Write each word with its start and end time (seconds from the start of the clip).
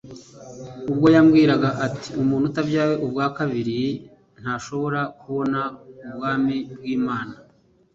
ubwo 0.91 1.07
yamubwiraga 1.15 1.69
ati, 1.85 2.09
“Umuntu 2.21 2.45
utabyawe 2.47 2.95
ubwa 3.05 3.25
kabiri 3.37 3.79
ntabasha 4.41 5.01
kubona 5.19 5.59
ubwami 6.09 6.55
bw”Imana 6.75 7.35